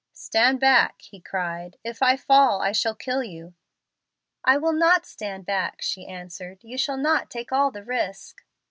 [0.13, 3.53] "Stand back," he cried; "if I fall, I shall kill you."
[4.43, 6.63] "I will not stand back," she answered.
[6.63, 8.41] "You shall not take all the risk."